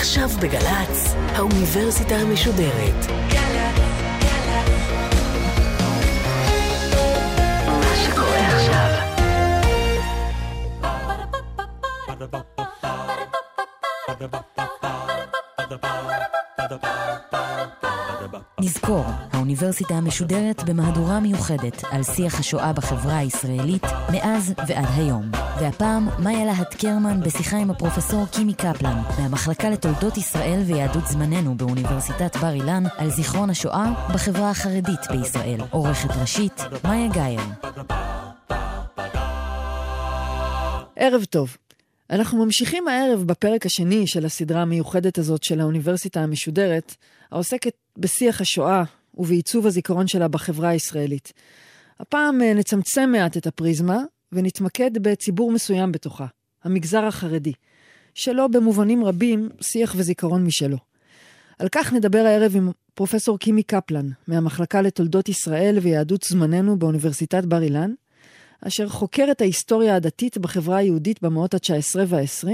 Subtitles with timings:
[0.00, 3.06] עכשיו בגל"צ, האוניברסיטה המשודרת.
[18.60, 25.49] נזכור, האוניברסיטה המשודרת במהדורה מיוחדת על שיח השואה בחברה הישראלית מאז ועד היום.
[25.60, 32.36] והפעם, מאיה להט קרמן בשיחה עם הפרופסור קימי קפלן, מהמחלקה לתולדות ישראל ויהדות זמננו באוניברסיטת
[32.36, 35.60] בר אילן, על זיכרון השואה בחברה החרדית בישראל.
[35.70, 37.40] עורכת ראשית, מאיה גאייר.
[40.96, 41.56] ערב טוב.
[42.10, 46.94] אנחנו ממשיכים הערב בפרק השני של הסדרה המיוחדת הזאת של האוניברסיטה המשודרת,
[47.30, 48.82] העוסקת בשיח השואה
[49.14, 51.32] ובעיצוב הזיכרון שלה בחברה הישראלית.
[52.00, 53.98] הפעם אה, נצמצם מעט את הפריזמה
[54.32, 56.26] ונתמקד בציבור מסוים בתוכה,
[56.64, 57.52] המגזר החרדי,
[58.14, 60.76] שלו במובנים רבים שיח וזיכרון משלו.
[61.58, 67.62] על כך נדבר הערב עם פרופסור קימי קפלן, מהמחלקה לתולדות ישראל ויהדות זמננו באוניברסיטת בר
[67.62, 67.92] אילן,
[68.60, 72.48] אשר חוקר את ההיסטוריה הדתית בחברה היהודית במאות ה-19 וה-20.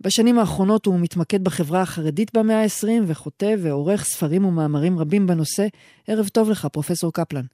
[0.00, 5.66] בשנים האחרונות הוא מתמקד בחברה החרדית במאה ה-20 וכותב ועורך ספרים ומאמרים רבים בנושא.
[6.06, 7.44] ערב טוב לך, פרופסור קפלן.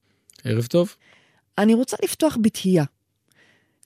[0.44, 0.94] ערב טוב.
[1.58, 2.84] אני רוצה לפתוח בתהייה.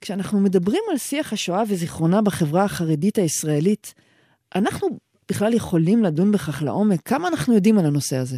[0.00, 3.94] כשאנחנו מדברים על שיח השואה וזיכרונה בחברה החרדית הישראלית,
[4.54, 4.88] אנחנו
[5.28, 7.00] בכלל יכולים לדון בכך לעומק?
[7.04, 8.36] כמה אנחנו יודעים על הנושא הזה?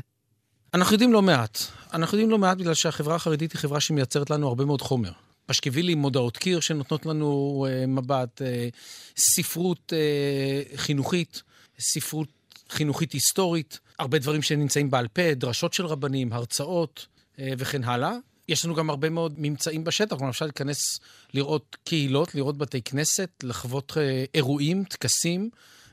[0.75, 1.59] אנחנו יודעים לא מעט.
[1.93, 5.11] אנחנו יודעים לא מעט בגלל שהחברה החרדית היא חברה שמייצרת לנו הרבה מאוד חומר.
[5.47, 8.69] פשקווילים, מודעות קיר שנותנות לנו אה, מבט, אה,
[9.17, 11.43] ספרות אה, חינוכית,
[11.81, 12.29] ספרות
[12.71, 17.07] חינוכית היסטורית, הרבה דברים שנמצאים בעל פה, דרשות של רבנים, הרצאות
[17.39, 18.17] אה, וכן הלאה.
[18.49, 21.01] יש לנו גם הרבה מאוד ממצאים בשטח, כלומר אפשר להיכנס
[21.35, 25.51] לראות קהילות, לראות בתי כנסת, לחוות אה, אירועים, טקסים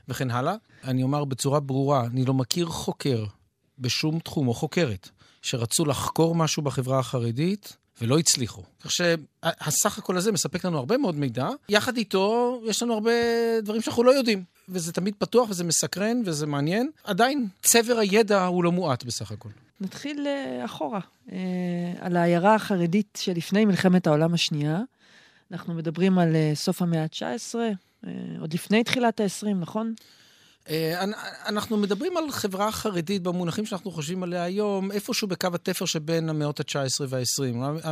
[0.08, 0.54] וכן הלאה.
[0.84, 3.24] אני אומר בצורה ברורה, אני לא מכיר חוקר
[3.78, 5.08] בשום תחום או חוקרת
[5.42, 8.62] שרצו לחקור משהו בחברה החרדית ולא הצליחו.
[8.80, 11.48] כך שהסך הכל הזה מספק לנו הרבה מאוד מידע.
[11.68, 13.10] יחד איתו, יש לנו הרבה
[13.62, 14.44] דברים שאנחנו לא יודעים.
[14.68, 16.90] וזה תמיד פתוח וזה מסקרן וזה מעניין.
[17.04, 19.48] עדיין, צבר הידע הוא לא מועט בסך הכל.
[19.80, 21.32] נתחיל uh, אחורה, uh,
[22.00, 24.80] על העיירה החרדית שלפני מלחמת העולם השנייה.
[25.52, 28.08] אנחנו מדברים על uh, סוף המאה ה-19, uh,
[28.40, 29.94] עוד לפני תחילת ה-20, נכון?
[30.70, 31.04] אה,
[31.46, 36.60] אנחנו מדברים על חברה חרדית במונחים שאנחנו חושבים עליה היום, איפשהו בקו התפר שבין המאות
[36.60, 37.86] ה-19 וה-20.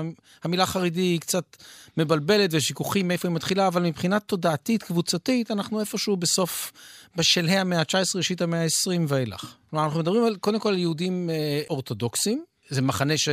[0.44, 1.56] המילה חרדי היא קצת
[1.96, 6.72] מבלבלת ושיכוכים מאיפה היא מתחילה, אבל מבחינה תודעתית, קבוצתית, אנחנו איפשהו בסוף,
[7.16, 9.54] בשלהי המאה ה-19, ראשית המאה ה-20 ואילך.
[9.70, 13.28] כלומר, אנחנו מדברים על, קודם כל על יהודים אה, אורתודוקסים, זה מחנה ש,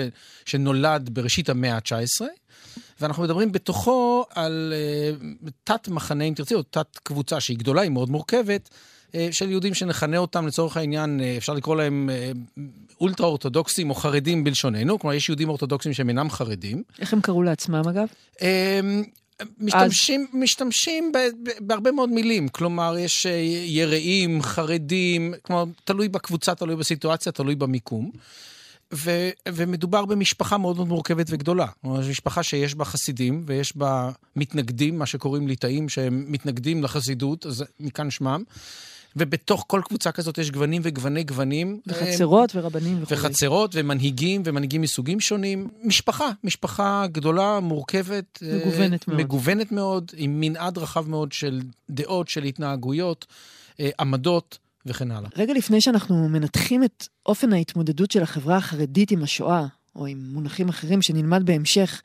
[0.45, 2.25] שנולד בראשית המאה ה-19,
[3.01, 4.73] ואנחנו מדברים בתוכו על
[5.45, 8.69] uh, תת מחנה, אם תרצי, או תת קבוצה שהיא גדולה, היא מאוד מורכבת,
[9.31, 12.31] של יהודים שנכנה אותם לצורך העניין, אה, אפשר לקרוא להם אה,
[13.01, 16.83] אולטרה אורתודוקסים או חרדים בלשוננו, כלומר יש יהודים אורתודוקסים שהם אינם חרדים.
[16.99, 18.07] איך הם קראו לעצמם אגב?
[19.59, 20.39] משתמשים, אז...
[20.39, 21.11] משתמשים
[21.59, 23.27] בהרבה מאוד מילים, כלומר, יש
[23.65, 28.11] יראים, חרדים, כלומר, תלוי בקבוצה, תלוי בסיטואציה, תלוי במיקום.
[28.93, 31.67] ו, ומדובר במשפחה מאוד מאוד מורכבת וגדולה.
[31.81, 37.45] כלומר, זו משפחה שיש בה חסידים ויש בה מתנגדים, מה שקוראים ליטאים, שהם מתנגדים לחסידות,
[37.45, 38.43] אז מכאן שמם.
[39.15, 41.79] ובתוך כל קבוצה כזאת יש גוונים וגווני גוונים.
[41.87, 43.13] וחצרות ורבנים וכו'.
[43.13, 45.67] וחצרות ומנהיגים ומנהיגים מסוגים שונים.
[45.83, 48.39] משפחה, משפחה גדולה, מורכבת.
[48.43, 49.19] אה, מגוונת מאוד.
[49.19, 53.25] מגוונת מאוד, עם מנעד רחב מאוד של דעות, של התנהגויות,
[53.79, 54.57] אה, עמדות.
[54.85, 55.29] וכן הלאה.
[55.35, 60.69] רגע לפני שאנחנו מנתחים את אופן ההתמודדות של החברה החרדית עם השואה, או עם מונחים
[60.69, 62.01] אחרים שנלמד בהמשך,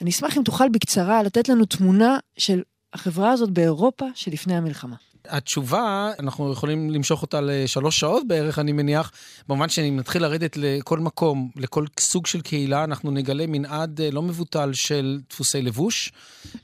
[0.00, 4.96] אני אשמח אם תוכל בקצרה לתת לנו תמונה של החברה הזאת באירופה שלפני המלחמה.
[5.28, 9.12] התשובה, אנחנו יכולים למשוך אותה לשלוש שעות בערך, אני מניח,
[9.48, 14.22] במובן שאם נתחיל לרדת לכל מקום, לכל סוג של קהילה, אנחנו נגלה מנעד אה, לא
[14.22, 16.12] מבוטל של דפוסי לבוש,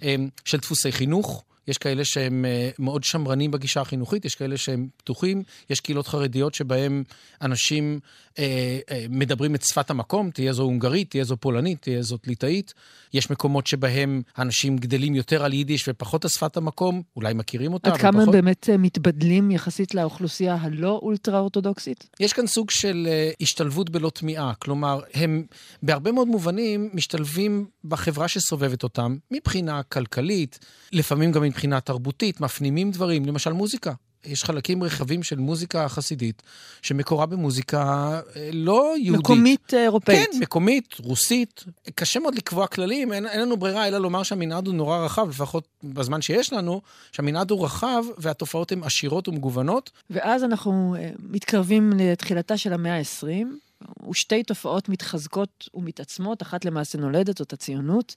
[0.02, 0.14] אה,
[0.44, 1.44] של דפוסי חינוך.
[1.68, 6.54] יש כאלה שהם אה, מאוד שמרנים בגישה החינוכית, יש כאלה שהם פתוחים, יש קהילות חרדיות
[6.54, 7.04] שבהם
[7.42, 8.00] אנשים
[9.10, 12.74] מדברים את שפת המקום, תהיה זו הונגרית, תהיה זו פולנית, תהיה זאת ליטאית.
[13.14, 17.90] יש מקומות שבהם אנשים גדלים יותר על יידיש ופחות על שפת המקום, אולי מכירים אותה,
[17.90, 22.08] עד כמה הם באמת אה, מתבדלים יחסית לאוכלוסייה הלא אולטרה-אורתודוקסית?
[22.20, 24.52] יש כאן סוג של אה, השתלבות בלא טמיעה.
[24.58, 25.44] כלומר, הם
[25.82, 30.58] בהרבה מאוד מובנים משתלבים בחברה שסובבת אותם, מבחינה כלכלית,
[30.92, 33.92] לפעמים גם מבחינה תרבותית, מפנימים דברים, למשל מוזיקה.
[34.24, 36.42] יש חלקים רחבים של מוזיקה חסידית,
[36.82, 37.82] שמקורה במוזיקה
[38.36, 39.24] אה, לא יהודית.
[39.24, 40.28] מקומית אה, אירופאית.
[40.32, 41.64] כן, מקומית, רוסית.
[41.94, 45.68] קשה מאוד לקבוע כללים, אין, אין לנו ברירה אלא לומר שהמנעד הוא נורא רחב, לפחות
[45.84, 46.80] בזמן שיש לנו,
[47.12, 49.90] שהמנעד הוא רחב והתופעות הן עשירות ומגוונות.
[50.10, 53.46] ואז אנחנו אה, מתקרבים לתחילתה של המאה ה-20,
[54.10, 58.14] ושתי תופעות מתחזקות ומתעצמות, אחת למעשה נולדת, זאת הציונות.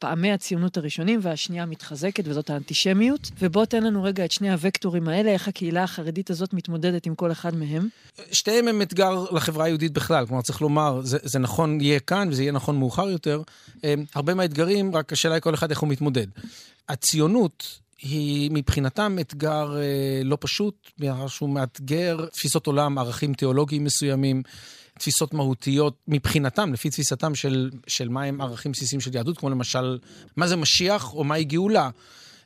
[0.00, 3.30] פעמי הציונות הראשונים, והשנייה מתחזקת, וזאת האנטישמיות.
[3.38, 7.32] ובוא תן לנו רגע את שני הוקטורים האלה, איך הקהילה החרדית הזאת מתמודדת עם כל
[7.32, 7.88] אחד מהם.
[8.32, 10.26] שתיהם הם אתגר לחברה היהודית בכלל.
[10.26, 13.42] כלומר, צריך לומר, זה, זה נכון יהיה כאן, וזה יהיה נכון מאוחר יותר.
[13.82, 16.26] הם, הרבה מהאתגרים, רק השאלה היא כל אחד איך הוא מתמודד.
[16.88, 20.90] הציונות היא מבחינתם אתגר אה, לא פשוט,
[21.28, 24.42] שהוא מאתגר תפיסות עולם, ערכים תיאולוגיים מסוימים.
[25.00, 29.98] תפיסות מהותיות מבחינתם, לפי תפיסתם של, של מה הם ערכים בסיסיים של יהדות, כמו למשל,
[30.36, 31.90] מה זה משיח או מהי גאולה.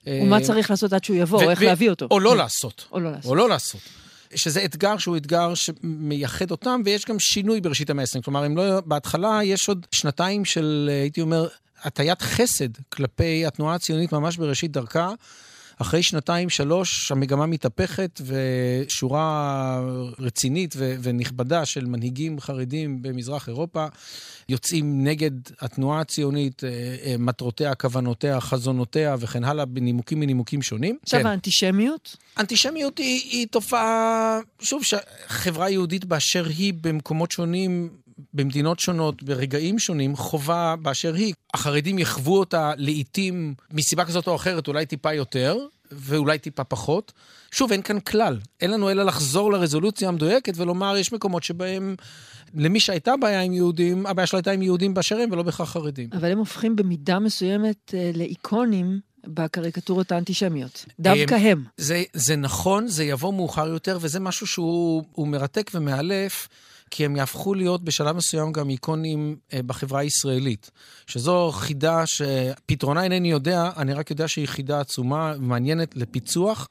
[0.06, 2.08] ומה צריך לעשות עד שהוא יבוא, או איך להביא אותו.
[2.10, 2.86] או לא לעשות.
[2.92, 3.30] או לא לעשות.
[3.30, 3.80] או לא לעשות.
[4.34, 8.22] שזה אתגר שהוא אתגר שמייחד אותם, ויש גם שינוי בראשית המאה ה-20.
[8.22, 11.48] כלומר, אם לא, בהתחלה יש עוד שנתיים של, הייתי אומר,
[11.82, 15.10] הטיית חסד כלפי התנועה הציונית ממש בראשית דרכה.
[15.78, 19.80] אחרי שנתיים, שלוש, המגמה מתהפכת, ושורה
[20.18, 23.86] רצינית ו- ונכבדה של מנהיגים חרדים במזרח אירופה
[24.48, 25.30] יוצאים נגד
[25.60, 26.68] התנועה הציונית, אה,
[27.04, 30.98] אה, מטרותיה, כוונותיה, חזונותיה וכן הלאה, בנימוקים מנימוקים שונים.
[31.02, 31.26] עכשיו, כן.
[31.26, 32.16] האנטישמיות?
[32.38, 37.90] אנטישמיות היא, היא תופעה, שוב, שחברה יהודית באשר היא במקומות שונים
[38.34, 41.34] במדינות שונות, ברגעים שונים, חובה באשר היא.
[41.54, 45.58] החרדים יחוו אותה לעיתים מסיבה כזאת או אחרת, אולי טיפה יותר,
[45.92, 47.12] ואולי טיפה פחות.
[47.50, 48.38] שוב, אין כאן כלל.
[48.60, 51.96] אין לנו אלא לחזור לרזולוציה המדויקת ולומר, יש מקומות שבהם
[52.54, 56.08] למי שהייתה בעיה עם יהודים, הבעיה שלו הייתה עם יהודים באשר הם ולא בהכרח חרדים.
[56.12, 59.00] אבל הם הופכים במידה מסוימת אה, לאיקונים.
[59.26, 60.84] בקריקטורות האנטישמיות.
[61.00, 61.64] דווקא הם.
[61.76, 66.48] זה, זה נכון, זה יבוא מאוחר יותר, וזה משהו שהוא מרתק ומאלף.
[66.90, 70.70] כי הם יהפכו להיות בשלב מסוים גם איקונים אה, בחברה הישראלית.
[71.06, 76.68] שזו חידה שפתרונה אינני יודע, אני רק יודע שהיא חידה עצומה ומעניינת לפיצוח.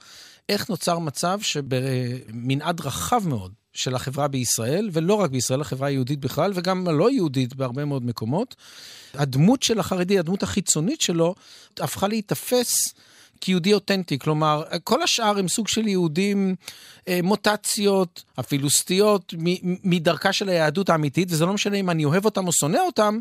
[0.50, 6.52] איך נוצר מצב שבמנעד רחב מאוד של החברה בישראל, ולא רק בישראל, החברה היהודית בכלל,
[6.56, 8.56] וגם הלא יהודית בהרבה מאוד מקומות,
[9.14, 11.36] הדמות של החרדי, הדמות החיצונית שלו,
[11.80, 12.94] הפכה להיתפס
[13.44, 14.20] כיהודי אותנטי.
[14.20, 16.56] כלומר, כל השאר הם סוג של יהודים,
[17.08, 19.34] אה, מוטציות, אפילו סטיות,
[19.84, 23.20] מדרכה של היהדות האמיתית, וזה לא משנה אם אני אוהב אותם או שונא אותם,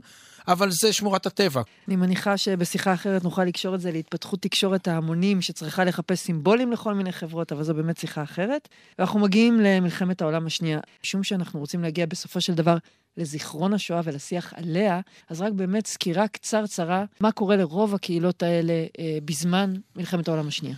[0.49, 1.63] אבל זה שמורת הטבע.
[1.89, 6.95] אני מניחה שבשיחה אחרת נוכל לקשור את זה להתפתחות תקשורת ההמונים, שצריכה לחפש סימבולים לכל
[6.95, 8.69] מיני חברות, אבל זו באמת שיחה אחרת.
[8.99, 12.77] ואנחנו מגיעים למלחמת העולם השנייה, משום שאנחנו רוצים להגיע בסופו של דבר
[13.17, 19.19] לזיכרון השואה ולשיח עליה, אז רק באמת סקירה קצרצרה, מה קורה לרוב הקהילות האלה אה,
[19.25, 20.77] בזמן מלחמת העולם השנייה.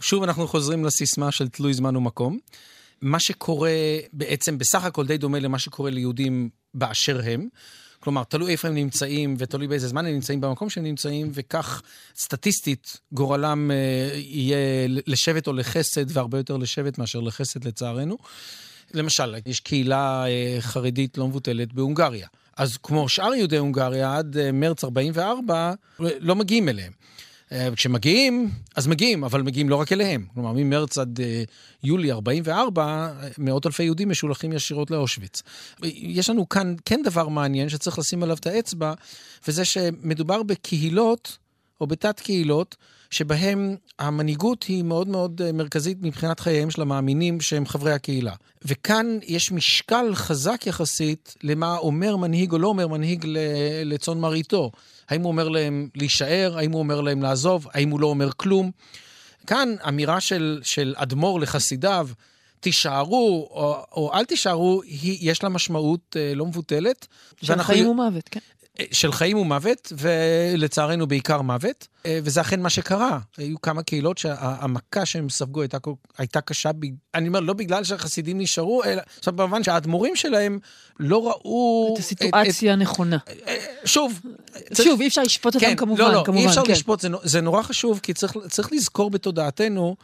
[0.00, 2.38] שוב אנחנו חוזרים לסיסמה של תלוי זמן ומקום.
[3.02, 3.70] מה שקורה
[4.12, 7.48] בעצם בסך הכל די דומה למה שקורה ליהודים באשר הם.
[8.00, 11.82] כלומר, תלוי איפה הם נמצאים ותלוי באיזה זמן הם נמצאים במקום שהם נמצאים, וכך
[12.16, 18.18] סטטיסטית גורלם אה, יהיה לשבט או לחסד, והרבה יותר לשבט מאשר לחסד לצערנו.
[18.94, 22.26] למשל, יש קהילה אה, חרדית לא מבוטלת בהונגריה.
[22.56, 26.92] אז כמו שאר יהודי הונגריה, עד אה, מרץ 44 לא מגיעים אליהם.
[27.52, 30.26] אה, כשמגיעים, אז מגיעים, אבל מגיעים לא רק אליהם.
[30.34, 31.20] כלומר, ממרץ עד
[31.84, 35.42] יולי 44, מאות אלפי יהודים משולחים ישירות לאושוויץ.
[35.82, 38.94] יש לנו כאן כן דבר מעניין שצריך לשים עליו את האצבע,
[39.48, 41.38] וזה שמדובר בקהילות,
[41.80, 42.76] או בתת קהילות,
[43.12, 48.32] שבהם המנהיגות היא מאוד מאוד אה, מרכזית מבחינת חייהם של המאמינים שהם חברי הקהילה.
[48.64, 53.26] וכאן יש משקל חזק יחסית למה אומר מנהיג או לא אומר מנהיג
[53.84, 54.70] לצאן מרעיתו.
[55.08, 58.70] האם הוא אומר להם להישאר, האם הוא אומר להם לעזוב, האם הוא לא אומר כלום.
[59.46, 62.08] כאן אמירה של, של אדמו"ר לחסידיו,
[62.60, 67.06] תישארו או, או אל תישארו, היא, יש לה משמעות אה, לא מבוטלת.
[67.42, 68.40] של חיים ומוות, כן.
[68.92, 73.18] של חיים ומוות, ולצערנו בעיקר מוות, אה, וזה אכן מה שקרה.
[73.36, 75.78] היו כמה קהילות שהמכה שהם ספגו הייתה,
[76.18, 76.70] הייתה קשה,
[77.14, 80.58] אני אומר, לא בגלל שהחסידים נשארו, אלא, עכשיו במובן שהאדמו"רים שלהם
[81.00, 81.94] לא ראו...
[81.94, 83.18] את הסיטואציה הנכונה.
[83.46, 84.20] אה, שוב.
[84.74, 86.72] שוב, אי אפשר לשפוט אותם כן, כמובן, לא, לא, כמובן, אי אפשר כן.
[86.72, 89.96] לשפוט, זה, זה נורא חשוב, כי צריך, צריך לזכור בתודעתנו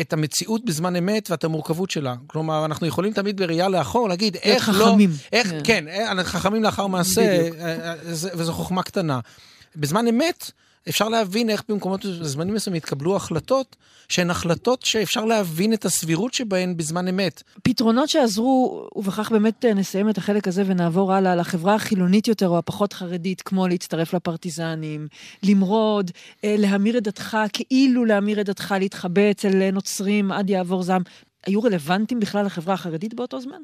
[0.00, 2.14] את המציאות בזמן אמת ואת המורכבות שלה.
[2.26, 4.84] כלומר, אנחנו יכולים תמיד בראייה לאחור להגיד איך לא...
[4.84, 5.10] חכמים.
[5.32, 5.84] איך, כן.
[5.86, 7.56] כן, חכמים לאחר מעשה, בדיוק.
[8.34, 9.20] וזו חוכמה קטנה.
[9.76, 10.50] בזמן אמת,
[10.88, 13.76] אפשר להבין איך במקומות, בזמנים מסוימים התקבלו החלטות,
[14.08, 17.42] שהן החלטות שאפשר להבין את הסבירות שבהן בזמן אמת.
[17.62, 22.58] פתרונות שעזרו, ובכך באמת אה, נסיים את החלק הזה ונעבור הלאה לחברה החילונית יותר או
[22.58, 25.08] הפחות חרדית, כמו להצטרף לפרטיזנים,
[25.42, 26.10] למרוד,
[26.44, 31.02] אה, להמיר את דתך, כאילו להמיר את דתך, להתחבא אצל אה, נוצרים עד יעבור זעם.
[31.46, 33.56] היו רלוונטיים בכלל לחברה החרדית באותו זמן?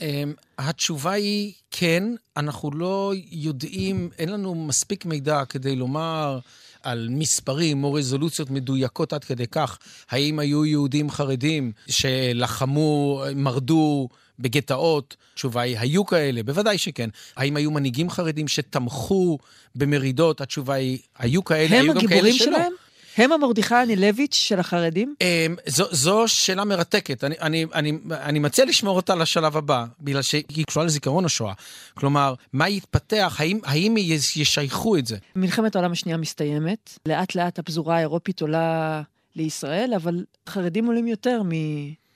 [0.58, 2.02] התשובה היא כן,
[2.36, 6.38] אנחנו לא יודעים, אין לנו מספיק מידע כדי לומר
[6.82, 9.78] על מספרים או רזולוציות מדויקות עד כדי כך,
[10.10, 14.08] האם היו יהודים חרדים שלחמו, מרדו
[14.38, 15.16] בגטאות?
[15.32, 17.10] התשובה היא, היו כאלה, בוודאי שכן.
[17.36, 19.38] האם היו מנהיגים חרדים שתמכו
[19.74, 20.40] במרידות?
[20.40, 22.56] התשובה היא, היו כאלה, היו גם כאלה שלא.
[22.56, 22.72] הם הגיבורים שלהם?
[23.20, 25.14] הם המרדכי אנילביץ' של החרדים?
[25.20, 27.24] אמ, זו, זו שאלה מרתקת.
[27.24, 31.52] אני, אני, אני, אני מציע לשמור אותה לשלב הבא, בגלל שהיא קשורה לזיכרון השואה.
[31.94, 33.94] כלומר, מה יתפתח, האם, האם
[34.36, 35.16] ישייכו את זה?
[35.36, 39.02] מלחמת העולם השנייה מסתיימת, לאט לאט הפזורה האירופית עולה
[39.36, 41.50] לישראל, אבל חרדים עולים יותר מ...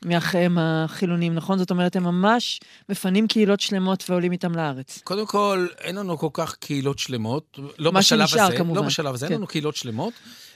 [0.04, 1.58] מאחיהם החילונים, נכון?
[1.58, 5.00] זאת אומרת, הם ממש מפנים קהילות שלמות ועולים איתם לארץ.
[5.04, 7.58] קודם כל, אין לנו כל כך קהילות שלמות.
[7.78, 8.36] לא בשלב הזה.
[8.36, 8.80] מה שנשאר, כמובן.
[8.80, 9.32] לא בשלב הזה, כן.
[9.32, 10.12] אין לנו קהילות שלמות.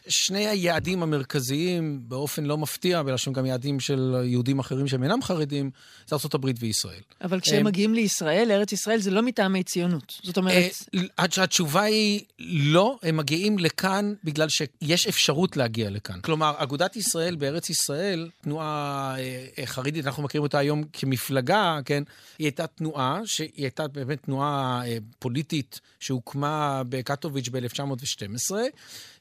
[0.08, 5.22] שני היעדים המרכזיים, באופן לא מפתיע, בגלל שהם גם יעדים של יהודים אחרים שהם אינם
[5.22, 5.70] חרדים,
[6.06, 7.00] זה ארה"ב וישראל.
[7.24, 10.20] אבל כשהם מגיעים לישראל, לארץ ישראל, זה לא מטעמי ציונות.
[10.22, 10.72] זאת אומרת...
[10.94, 16.20] אה, התשובה היא לא, הם מגיעים לכאן בגלל שיש אפשרות להגיע לכאן.
[16.20, 19.14] כלומר, אגודת ישראל בארץ ישראל, תנועה
[19.58, 22.02] אה, חרדית, אנחנו מכירים אותה היום כמפלגה, כן?
[22.38, 28.54] היא הייתה תנועה, שהיא הייתה באמת תנועה אה, פוליטית שהוקמה בקטוביץ' ב-1912,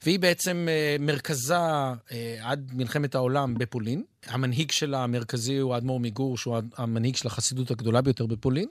[0.04, 0.68] והיא בעצם
[1.00, 1.56] מרכזה
[2.42, 4.04] עד מלחמת העולם בפולין.
[4.26, 8.68] המנהיג שלה המרכזי הוא האדמו"ר מגור, שהוא המנהיג של החסידות הגדולה ביותר בפולין.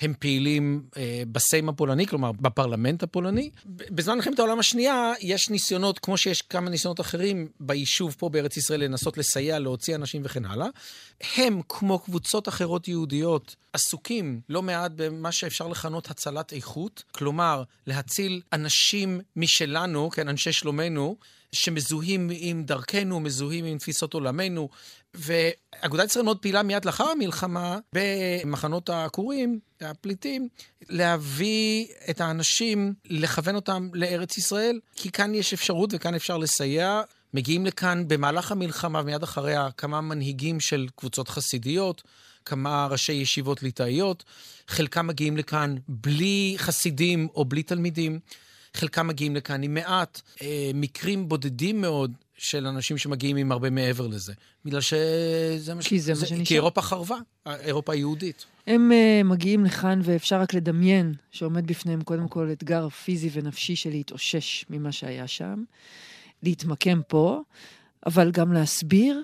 [0.00, 3.50] הם פעילים אה, בסיים הפולני, כלומר בפרלמנט הפולני.
[3.66, 8.84] בזמן מלחמת העולם השנייה יש ניסיונות, כמו שיש כמה ניסיונות אחרים ביישוב פה בארץ ישראל,
[8.84, 10.66] לנסות לסייע, להוציא אנשים וכן הלאה.
[11.36, 18.40] הם, כמו קבוצות אחרות יהודיות, עסוקים לא מעט במה שאפשר לכנות הצלת איכות, כלומר, להציל
[18.52, 21.16] אנשים משלנו, כן, אנשי שלומנו,
[21.52, 24.68] שמזוהים עם דרכנו, מזוהים עם תפיסות עולמנו.
[25.14, 30.48] ואגודת ישראל מאוד פעילה מיד לאחר המלחמה במחנות העקורים, הפליטים,
[30.88, 37.00] להביא את האנשים, לכוון אותם לארץ ישראל, כי כאן יש אפשרות וכאן אפשר לסייע.
[37.34, 42.02] מגיעים לכאן במהלך המלחמה ומיד אחריה כמה מנהיגים של קבוצות חסידיות,
[42.44, 44.24] כמה ראשי ישיבות ליטאיות,
[44.68, 48.20] חלקם מגיעים לכאן בלי חסידים או בלי תלמידים.
[48.78, 54.06] חלקם מגיעים לכאן עם מעט, אה, מקרים בודדים מאוד של אנשים שמגיעים עם הרבה מעבר
[54.06, 54.32] לזה.
[54.64, 55.88] בגלל שזה מה ש...
[55.88, 56.44] כי זה, זה מה שנשאר.
[56.44, 57.16] כי אירופה חרבה,
[57.46, 58.46] אירופה היהודית.
[58.66, 63.90] הם uh, מגיעים לכאן ואפשר רק לדמיין שעומד בפניהם קודם כל אתגר פיזי ונפשי של
[63.90, 65.62] להתאושש ממה שהיה שם,
[66.42, 67.42] להתמקם פה,
[68.06, 69.22] אבל גם להסביר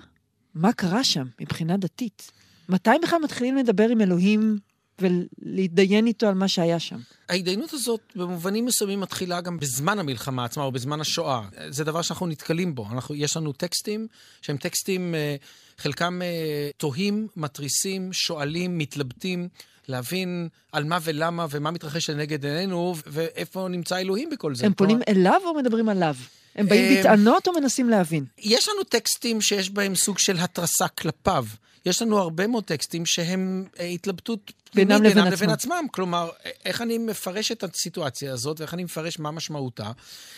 [0.55, 2.31] מה קרה שם מבחינה דתית.
[2.69, 4.57] מתי בכלל מתחילים לדבר עם אלוהים
[4.99, 6.97] ולהתדיין איתו על מה שהיה שם.
[7.29, 11.41] ההתדיינות הזאת במובנים מסוימים מתחילה גם בזמן המלחמה עצמה או בזמן השואה.
[11.69, 12.87] זה דבר שאנחנו נתקלים בו.
[12.91, 14.07] אנחנו, יש לנו טקסטים
[14.41, 15.35] שהם טקסטים, אה,
[15.77, 19.47] חלקם אה, תוהים, מתריסים, שואלים, מתלבטים.
[19.87, 24.65] להבין על מה ולמה ומה מתרחש לנגד עינינו ואיפה נמצא אלוהים בכל זה.
[24.65, 26.15] הם פונים אליו או מדברים עליו?
[26.55, 28.25] הם באים בטענות או מנסים להבין?
[28.37, 31.45] יש לנו טקסטים שיש בהם סוג של התרסה כלפיו.
[31.85, 35.31] יש לנו הרבה מאוד טקסטים שהם אה, התלבטות בינם לבין, עצמם.
[35.31, 35.85] לבין עצמם.
[35.91, 36.29] כלומר,
[36.65, 39.91] איך אני מפרש את הסיטואציה הזאת ואיך אני מפרש מה משמעותה.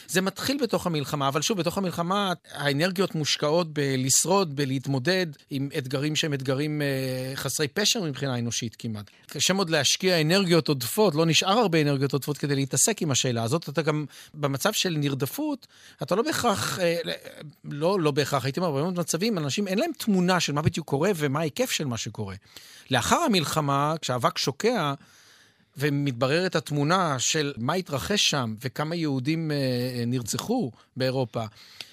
[0.08, 6.34] זה מתחיל בתוך המלחמה, אבל שוב, בתוך המלחמה האנרגיות מושקעות בלשרוד, בלהתמודד עם אתגרים שהם
[6.34, 6.88] אתגרים אה,
[7.36, 9.10] חסרי פשר מבחינה אנושית כמעט.
[9.27, 13.70] קשה מאוד להשקיע אנרגיות עודפות, לא נשאר הרבה אנרגיות עודפות כדי להתעסק עם השאלה הזאת.
[13.70, 15.67] אתה גם במצב של נרדפות,
[16.03, 16.98] אתה לא בהכרח, אה,
[17.65, 21.12] לא, לא בהכרח, הייתי אומר, בהרבה מצבים, אנשים אין להם תמונה של מה בדיוק קורה
[21.15, 22.36] ומה ההיקף של מה שקורה.
[22.91, 23.94] לאחר המלחמה,
[24.30, 24.94] כשהאבק שוקע,
[25.78, 31.44] ומתבררת התמונה של מה התרחש שם וכמה יהודים אה, נרצחו באירופה,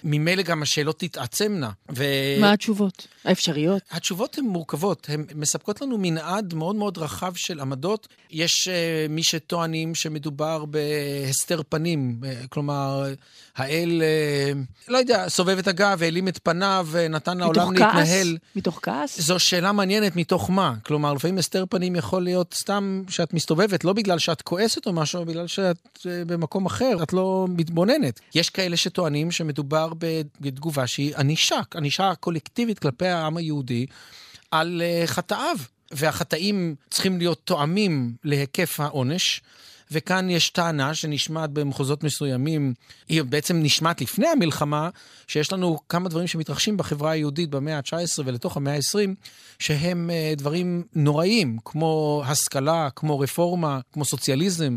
[0.04, 1.70] ממילא גם השאלות תתעצמנה.
[1.96, 2.04] ו...
[2.40, 3.82] מה התשובות האפשריות?
[3.90, 8.08] התשובות הן מורכבות, הן מספקות לנו מנעד מאוד מאוד רחב של עמדות.
[8.30, 13.12] יש uh, מי שטוענים שמדובר בהסתר פנים, uh, כלומר,
[13.56, 18.38] האל, uh, לא יודע, סובב את הגב, העלים את פניו, נתן לעולם להתנהל.
[18.56, 19.20] מתוך כעס?
[19.20, 20.74] זו שאלה מעניינת, מתוך מה?
[20.82, 25.18] כלומר, לפעמים הסתר פנים יכול להיות סתם שאת מסתובבת, לא בגלל שאת כועסת או משהו,
[25.18, 28.20] אלא בגלל שאת uh, במקום אחר, את לא מתבוננת.
[28.34, 29.92] יש כאלה שטוענים שמדובר
[30.40, 33.86] בתגובה שהיא ענישה, ענישה קולקטיבית כלפי העם היהודי
[34.50, 35.56] על אה, חטאיו.
[35.90, 39.40] והחטאים צריכים להיות תואמים להיקף העונש.
[39.94, 42.74] וכאן יש טענה שנשמעת במחוזות מסוימים,
[43.08, 44.88] היא בעצם נשמעת לפני המלחמה,
[45.26, 49.10] שיש לנו כמה דברים שמתרחשים בחברה היהודית במאה ה-19 ולתוך המאה ה-20,
[49.58, 54.76] שהם אה, דברים נוראיים, כמו השכלה, כמו רפורמה, כמו סוציאליזם.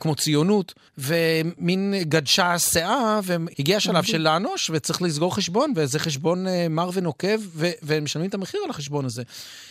[0.00, 6.68] כמו ציונות, ומין גדשה הסאה, והגיע השלב של לאנוש, וצריך לסגור חשבון, וזה חשבון אה,
[6.68, 9.22] מר ונוקב, ו- והם משלמים את המחיר על החשבון הזה.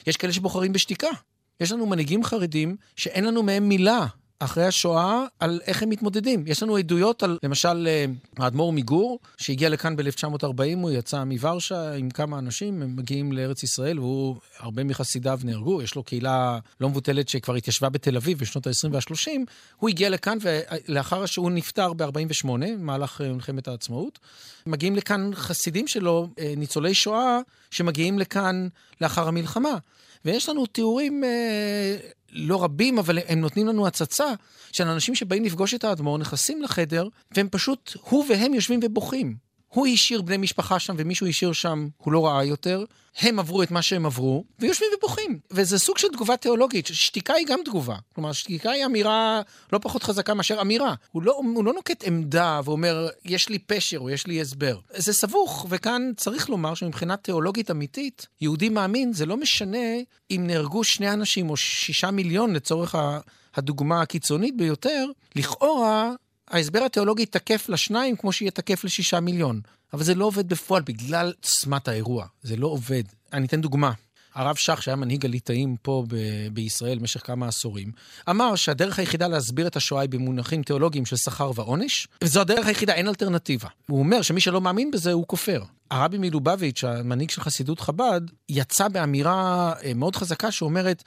[0.07, 1.07] יש כאלה שבוחרים בשתיקה.
[1.59, 4.05] יש לנו מנהיגים חרדים שאין לנו מהם מילה
[4.43, 6.43] אחרי השואה על איך הם מתמודדים.
[6.47, 8.05] יש לנו עדויות על, למשל, אה,
[8.37, 10.47] האדמו"ר מגור, שהגיע לכאן ב-1940,
[10.81, 15.95] הוא יצא מוורשה עם כמה אנשים, הם מגיעים לארץ ישראל, והוא, הרבה מחסידיו נהרגו, יש
[15.95, 19.31] לו קהילה לא מבוטלת שכבר התיישבה בתל אביב בשנות ה-20 וה-30.
[19.77, 24.19] הוא הגיע לכאן, ולאחר שהוא נפטר ב-48, במהלך אה, מלחמת העצמאות,
[24.65, 27.39] מגיעים לכאן חסידים שלו, אה, ניצולי שואה,
[27.71, 28.67] שמגיעים לכאן
[29.01, 29.77] לאחר המלחמה.
[30.25, 31.23] ויש לנו תיאורים
[32.33, 34.33] לא רבים, אבל הם נותנים לנו הצצה
[34.71, 39.35] של אנשים שבאים לפגוש את האדמו"ר, נכנסים לחדר, והם פשוט, הוא והם יושבים ובוכים.
[39.73, 42.85] הוא השאיר בני משפחה שם ומישהו השאיר שם, הוא לא ראה יותר.
[43.19, 45.39] הם עברו את מה שהם עברו, ויושבים ובוכים.
[45.51, 47.95] וזה סוג של תגובה תיאולוגית, שתיקה היא גם תגובה.
[48.15, 49.41] כלומר, שתיקה היא אמירה
[49.73, 50.93] לא פחות חזקה מאשר אמירה.
[51.11, 54.79] הוא לא, הוא לא נוקט עמדה ואומר, יש לי פשר או יש לי הסבר.
[54.95, 59.87] זה סבוך, וכאן צריך לומר שמבחינה תיאולוגית אמיתית, יהודי מאמין, זה לא משנה
[60.31, 62.95] אם נהרגו שני אנשים או שישה מיליון לצורך
[63.55, 66.11] הדוגמה הקיצונית ביותר, לכאורה
[66.47, 69.61] ההסבר התיאולוגי תקף לשניים כמו שיהיה תקף לשישה מיליון.
[69.93, 72.25] אבל זה לא עובד בפועל בגלל עוצמת האירוע.
[72.41, 73.03] זה לא עובד.
[73.33, 73.91] אני אתן דוגמה.
[74.35, 77.91] הרב שך, שהיה מנהיג הליטאים פה ב- בישראל במשך כמה עשורים,
[78.29, 82.93] אמר שהדרך היחידה להסביר את השואה היא במונחים תיאולוגיים של שכר ועונש, וזו הדרך היחידה,
[82.93, 83.67] אין אלטרנטיבה.
[83.89, 85.63] הוא אומר שמי שלא מאמין בזה הוא כופר.
[85.91, 91.03] הרבי מלובביץ', המנהיג של חסידות חב"ד, יצא באמירה אה, מאוד חזקה שאומרת,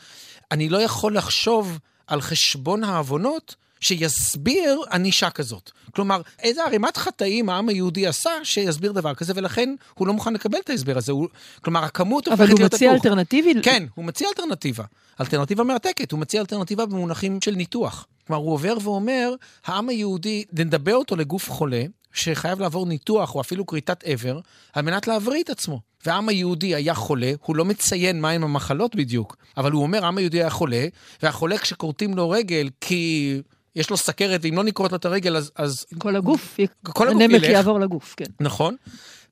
[0.52, 5.70] אני לא יכול לחשוב על חשבון העוונות שיסביר ענישה כזאת.
[5.94, 10.58] כלומר, איזה ערימת חטאים העם היהודי עשה שיסביר דבר כזה, ולכן הוא לא מוכן לקבל
[10.64, 11.12] את ההסבר הזה.
[11.12, 11.28] הוא,
[11.62, 13.54] כלומר, הכמות הופכת להיות אבל הוא מציע אלטרנטיבי?
[13.62, 14.84] כן, הוא מציע אלטרנטיבה.
[15.20, 18.06] אלטרנטיבה מרתקת, הוא מציע אלטרנטיבה במונחים של ניתוח.
[18.26, 23.66] כלומר, הוא עובר ואומר, העם היהודי, נדבר אותו לגוף חולה, שחייב לעבור ניתוח או אפילו
[23.66, 24.40] כריתת איבר,
[24.72, 25.80] על מנת להבריא את עצמו.
[26.06, 30.40] והעם היהודי היה חולה, הוא לא מציין מהם המחלות בדיוק, אבל הוא אומר, העם היהודי
[30.40, 30.86] היה חולה,
[31.22, 33.40] והחולה כשכורתים לו רגל כי
[33.76, 35.50] יש לו סכרת, ואם לא נקרוט לו את הרגל, אז...
[35.56, 37.50] אז כל הגוף, כל הגוף הנמק ילך.
[37.50, 38.24] יעבור לגוף, כן.
[38.40, 38.76] נכון.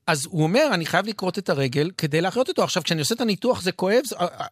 [0.07, 2.63] אז הוא אומר, אני חייב לכרות את הרגל כדי להחיות אותו.
[2.63, 4.01] עכשיו, כשאני עושה את הניתוח זה כואב,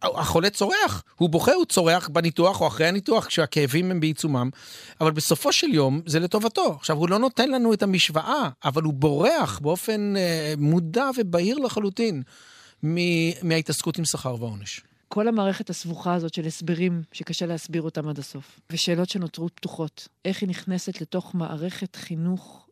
[0.01, 1.03] החולה צורח.
[1.15, 4.49] הוא בוכה, הוא צורח בניתוח או אחרי הניתוח, כשהכאבים הם בעיצומם.
[5.01, 6.75] אבל בסופו של יום, זה לטובתו.
[6.79, 12.23] עכשיו, הוא לא נותן לנו את המשוואה, אבל הוא בורח באופן אה, מודע ובהיר לחלוטין
[12.85, 14.81] מ- מההתעסקות עם שכר ועונש.
[15.13, 20.41] כל המערכת הסבוכה הזאת של הסברים שקשה להסביר אותם עד הסוף, ושאלות שנותרו פתוחות, איך
[20.41, 22.67] היא נכנסת לתוך מערכת חינוך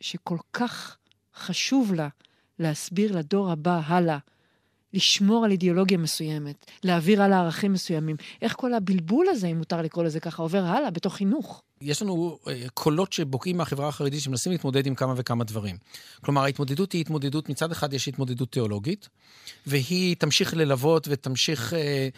[0.00, 0.96] שכל כך
[1.34, 2.08] חשוב לה
[2.58, 4.18] להסביר לדור הבא הלאה,
[4.92, 8.16] לשמור על אידיאולוגיה מסוימת, להעביר הלאה ערכים מסוימים.
[8.42, 11.62] איך כל הבלבול הזה, אם מותר לקרוא לזה ככה, עובר הלאה בתוך חינוך?
[11.80, 15.76] יש לנו אה, קולות שבוקעים מהחברה החרדית שמנסים להתמודד עם כמה וכמה דברים.
[16.24, 19.08] כלומר, ההתמודדות היא התמודדות, מצד אחד יש התמודדות תיאולוגית,
[19.66, 22.08] והיא תמשיך ללוות ותמשיך אה,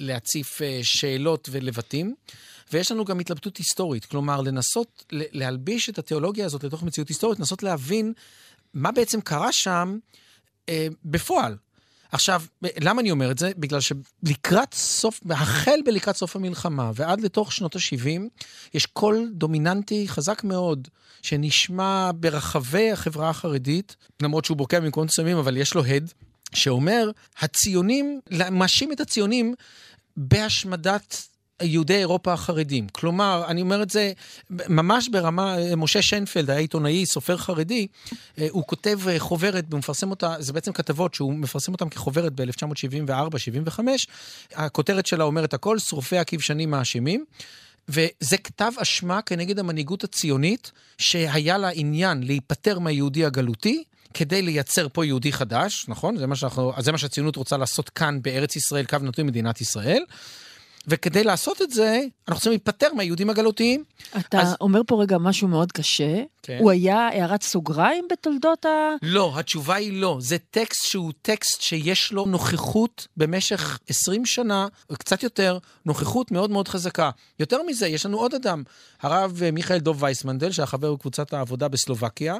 [0.00, 2.14] להציף אה, שאלות ולבטים,
[2.72, 4.04] ויש לנו גם התלבטות היסטורית.
[4.04, 8.12] כלומר, לנסות להלביש את התיאולוגיה הזאת לתוך מציאות היסטורית, לנסות להבין
[8.74, 9.98] מה בעצם קרה שם
[10.68, 11.56] אה, בפועל.
[12.12, 13.50] עכשיו, למה אני אומר את זה?
[13.56, 18.20] בגלל שלקראת סוף, החל בלקראת סוף המלחמה ועד לתוך שנות ה-70,
[18.74, 20.88] יש קול דומיננטי חזק מאוד
[21.22, 26.12] שנשמע ברחבי החברה החרדית, למרות שהוא בוקע במקומות מסוימים, אבל יש לו הד,
[26.54, 28.20] שאומר, הציונים,
[28.50, 29.54] מאשים את הציונים
[30.16, 31.28] בהשמדת
[31.62, 32.88] יהודי אירופה החרדים.
[32.88, 34.12] כלומר, אני אומר את זה
[34.50, 37.86] ממש ברמה, משה שיינפלד היה עיתונאי, סופר חרדי,
[38.38, 42.32] אה, הוא כותב אה, חוברת, הוא מפרסם אותה, זה בעצם כתבות שהוא מפרסם אותן כחוברת
[42.40, 43.80] ב-1974-75,
[44.54, 47.24] הכותרת שלה אומרת הכל, שרופי הכבשנים מאשימים.
[47.88, 55.06] וזה כתב אשמה כנגד המנהיגות הציונית, שהיה לה עניין להיפטר מהיהודי הגלותי, כדי לייצר פה
[55.06, 56.16] יהודי חדש, נכון?
[56.16, 60.02] זה מה, שאנחנו, זה מה שהציונות רוצה לעשות כאן בארץ ישראל, קו נתון מדינת ישראל.
[60.86, 63.84] וכדי לעשות את זה, אנחנו צריכים להיפטר מהיהודים הגלותיים.
[64.18, 66.22] אתה אז- אומר פה רגע משהו מאוד קשה.
[66.42, 66.58] כן.
[66.60, 68.68] הוא היה הערת סוגריים בתולדות ה...
[69.02, 70.16] לא, התשובה היא לא.
[70.20, 76.50] זה טקסט שהוא טקסט שיש לו נוכחות במשך 20 שנה, או קצת יותר, נוכחות מאוד
[76.50, 77.10] מאוד חזקה.
[77.40, 78.62] יותר מזה, יש לנו עוד אדם,
[79.02, 82.36] הרב אה, מיכאל דוב וייסמנדל, שהיה חבר בקבוצת העבודה בסלובקיה.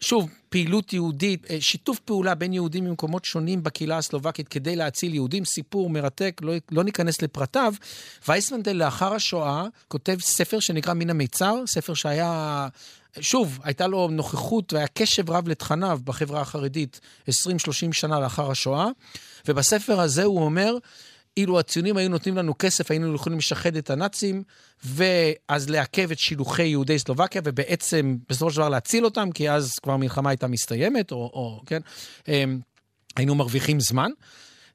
[0.00, 5.44] שוב, פעילות יהודית, אה, שיתוף פעולה בין יהודים ממקומות שונים בקהילה הסלובקית כדי להציל יהודים,
[5.44, 7.74] סיפור מרתק, לא, לא ניכנס לפרטיו.
[8.28, 12.68] וייסמנדל לאחר השואה כותב ספר שנקרא מן המיצר, ספר שהיה...
[13.20, 17.32] שוב, הייתה לו נוכחות והיה קשב רב לתכניו בחברה החרדית 20-30
[17.92, 18.88] שנה לאחר השואה,
[19.48, 20.76] ובספר הזה הוא אומר,
[21.36, 24.42] אילו הציונים היו נותנים לנו כסף, היינו יכולים לשחד את הנאצים,
[24.84, 29.92] ואז לעכב את שילוחי יהודי סלובקיה, ובעצם בסופו של דבר להציל אותם, כי אז כבר
[29.92, 31.80] המלחמה הייתה מסתיימת, או, או כן,
[32.28, 32.58] אמ,
[33.16, 34.10] היינו מרוויחים זמן.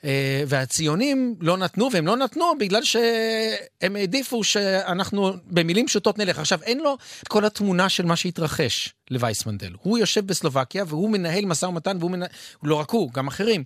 [0.04, 6.39] אה, והציונים לא נתנו, והם לא נתנו בגלל שהם העדיפו שאנחנו במילים פשוטות נלך.
[6.39, 6.97] עכשיו, אין לו
[7.28, 9.71] כל התמונה של מה שהתרחש לווייסמנדל.
[9.82, 12.30] הוא יושב בסלובקיה והוא מנהל משא ומתן, והוא מנהל,
[12.63, 13.63] לא רק הוא, גם אחרים.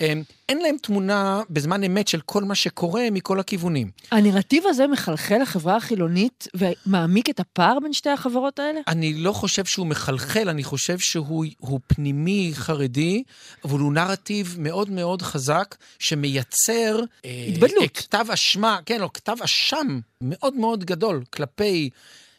[0.00, 3.90] אמ, אין להם תמונה בזמן אמת של כל מה שקורה מכל הכיוונים.
[4.10, 8.80] הנרטיב הזה מחלחל לחברה החילונית ומעמיק את הפער בין שתי החברות האלה?
[8.88, 13.22] אני לא חושב שהוא מחלחל, אני חושב שהוא פנימי חרדי,
[13.64, 17.00] אבל הוא נרטיב מאוד מאוד חזק, שמייצר...
[17.24, 17.82] אה, התבדלות.
[17.82, 21.90] אה, כתב אשמה, כן, או כתב אשם מאוד מאוד גדול כלפי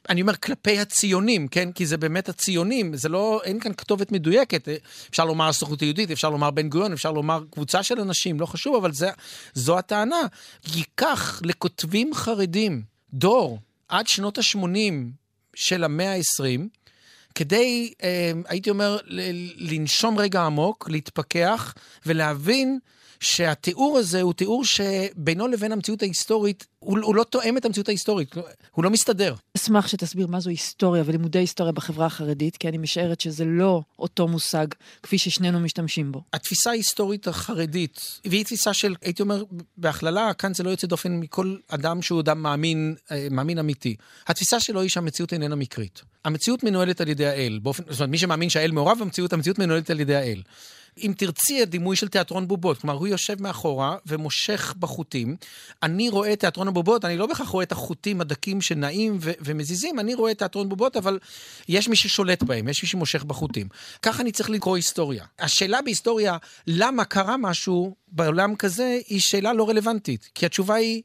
[0.10, 1.72] אני אומר כלפי הציונים, כן?
[1.72, 4.68] כי זה באמת הציונים, זה לא, אין כאן כתובת מדויקת.
[5.10, 8.76] אפשר לומר הסוכנות היהודית, אפשר לומר בן גוריון, אפשר לומר קבוצה של אנשים, לא חשוב,
[8.76, 9.10] אבל זה,
[9.54, 10.22] זו הטענה.
[10.76, 14.94] ייקח לכותבים חרדים דור עד שנות ה-80
[15.56, 16.62] של המאה ה-20,
[17.36, 18.98] כדי, אה, הייתי אומר,
[19.58, 21.74] לנשום רגע עמוק, להתפכח
[22.06, 22.80] ולהבין
[23.24, 28.36] שהתיאור הזה הוא תיאור שבינו לבין המציאות ההיסטורית, הוא, הוא לא תואם את המציאות ההיסטורית,
[28.72, 29.36] הוא לא מסתדר.
[29.58, 34.28] אשמח שתסביר מה זו היסטוריה ולימודי היסטוריה בחברה החרדית, כי אני משערת שזה לא אותו
[34.28, 34.68] מושג
[35.04, 36.22] כפי ששנינו משתמשים בו.
[36.34, 39.44] התפיסה ההיסטורית החרדית, והיא תפיסה של, הייתי אומר,
[39.78, 43.96] בהכללה, כאן זה לא יוצא דופן מכל אדם שהוא אדם מאמין, אה, מאמין אמיתי.
[44.28, 46.02] התפיסה שלו היא שהמציאות איננה מקרית.
[46.26, 47.60] המציאות מנוהלת על ידי האל.
[47.64, 50.42] באופן, זאת אומרת, מי שמאמין שהאל מעורב במציאות, המציאות מנוהלת על ידי האל.
[50.98, 52.78] אם תרצי, הדימוי של תיאטרון בובות.
[52.78, 55.36] כלומר, הוא יושב מאחורה ומושך בחוטים.
[55.84, 60.16] אני רואה תיאטרון הבובות, אני לא בהכרח רואה את החוטים הדקים שנעים ו- ומזיזים, אני
[60.16, 61.20] רואה תיאטרון בובות, אבל
[61.70, 63.68] יש מי ששולט בהם, יש מי שמושך בחוטים.
[64.02, 65.26] ככה אני צריך לקרוא היסטוריה.
[65.40, 70.30] השאלה בהיסטוריה, למה קרה משהו בעולם כזה, היא שאלה לא רלוונטית.
[70.36, 71.02] כי התשובה היא,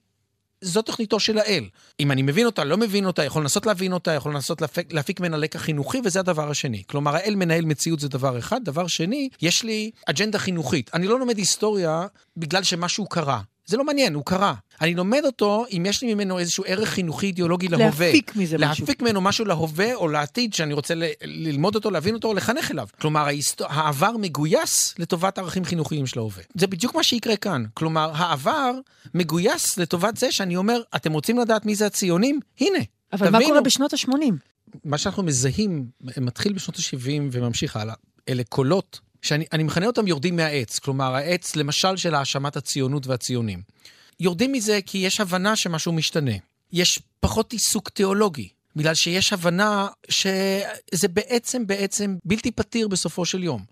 [0.61, 1.65] זו תוכניתו של האל.
[2.01, 5.21] אם אני מבין אותה, לא מבין אותה, יכול לנסות להבין אותה, יכול לנסות להפיק, להפיק
[5.21, 6.83] ממנה לקח חינוכי, וזה הדבר השני.
[6.87, 8.65] כלומר, האל מנהל מציאות זה דבר אחד.
[8.65, 10.91] דבר שני, יש לי אג'נדה חינוכית.
[10.95, 13.41] אני לא לומד היסטוריה בגלל שמשהו קרה.
[13.69, 14.55] זה לא מעניין, הוא קרה.
[14.81, 17.87] אני לומד אותו אם יש לי ממנו איזשהו ערך חינוכי אידיאולוגי להווה.
[18.07, 18.85] להפיק מזה להפיק משהו.
[18.85, 22.71] להפיק ממנו משהו להווה או לעתיד שאני רוצה ל- ללמוד אותו, להבין אותו או לחנך
[22.71, 22.89] אליו.
[23.01, 23.63] כלומר, ההיסט...
[23.69, 26.43] העבר מגויס לטובת ערכים חינוכיים של ההווה.
[26.55, 27.65] זה בדיוק מה שיקרה כאן.
[27.75, 28.73] כלומר, העבר
[29.15, 32.41] מגויס לטובת זה שאני אומר, אתם רוצים לדעת מי זה הציונים?
[32.61, 32.79] הנה.
[33.13, 33.39] אבל תבינו.
[33.39, 34.33] מה קורה בשנות ה-80?
[34.85, 35.85] מה שאנחנו מזהים,
[36.21, 37.95] מתחיל בשנות ה-70 וממשיך הלאה.
[38.29, 40.79] אלה קולות שאני מכנה אותם יורדים מהעץ.
[40.79, 43.63] כלומר, העץ, למשל, של האשמת הציונות והציונים.
[44.21, 46.33] יורדים מזה כי יש הבנה שמשהו משתנה.
[46.73, 53.65] יש פחות עיסוק תיאולוגי, בגלל שיש הבנה שזה בעצם, בעצם בלתי פתיר בסופו של יום.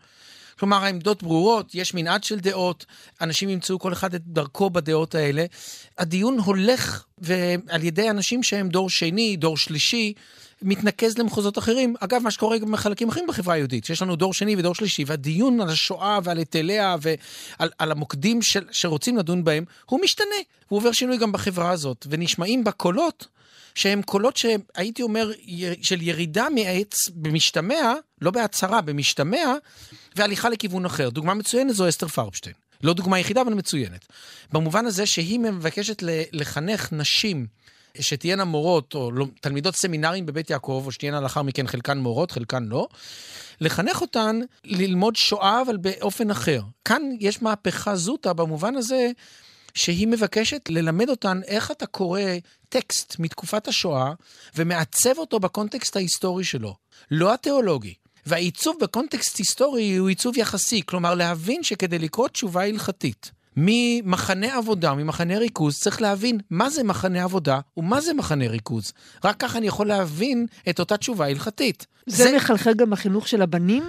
[0.58, 2.86] כלומר, העמדות ברורות, יש מנעד של דעות,
[3.20, 5.44] אנשים ימצאו כל אחד את דרכו בדעות האלה.
[5.98, 10.12] הדיון הולך ועל ידי אנשים שהם דור שני, דור שלישי,
[10.62, 11.94] מתנקז למחוזות אחרים.
[12.00, 15.60] אגב, מה שקורה גם בחלקים אחרים בחברה היהודית, שיש לנו דור שני ודור שלישי, והדיון
[15.60, 20.36] על השואה ועל היטליה ועל המוקדים של, שרוצים לדון בהם, הוא משתנה.
[20.68, 23.26] הוא עובר שינוי גם בחברה הזאת, ונשמעים בה קולות
[23.74, 25.32] שהם קולות שהייתי אומר
[25.82, 29.54] של ירידה מעץ במשתמע, לא בהצהרה, במשתמע,
[30.16, 31.08] והליכה לכיוון אחר.
[31.08, 32.54] דוגמה מצוינת זו אסתר פרבשטיין.
[32.82, 34.06] לא דוגמה יחידה, אבל מצוינת.
[34.52, 37.46] במובן הזה שהיא מבקשת לחנך נשים
[38.00, 42.64] שתהיינה מורות, או לא, תלמידות סמינרים בבית יעקב, או שתהיינה לאחר מכן חלקן מורות, חלקן
[42.64, 42.88] לא,
[43.60, 46.62] לחנך אותן ללמוד שואה, אבל באופן אחר.
[46.84, 49.10] כאן יש מהפכה זוטה במובן הזה
[49.74, 52.20] שהיא מבקשת ללמד אותן איך אתה קורא
[52.68, 54.12] טקסט מתקופת השואה
[54.56, 56.76] ומעצב אותו בקונטקסט ההיסטורי שלו,
[57.10, 57.94] לא התיאולוגי.
[58.26, 65.38] והעיצוב בקונטקסט היסטורי הוא עיצוב יחסי, כלומר להבין שכדי לקרוא תשובה הלכתית, ממחנה עבודה, ממחנה
[65.38, 68.92] ריכוז, צריך להבין מה זה מחנה עבודה ומה זה מחנה ריכוז.
[69.24, 71.86] רק ככה אני יכול להבין את אותה תשובה הלכתית.
[72.08, 73.84] זה, זה מחלחל גם בחינוך של הבנים?